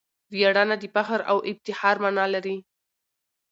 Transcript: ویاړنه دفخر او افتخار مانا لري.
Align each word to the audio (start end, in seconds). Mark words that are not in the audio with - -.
ویاړنه 0.33 0.75
دفخر 0.83 1.19
او 1.31 1.37
افتخار 1.51 1.95
مانا 2.03 2.25
لري. 2.33 2.57